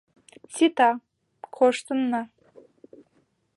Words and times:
—Сита, 0.53 0.89
коштынна! 1.55 2.21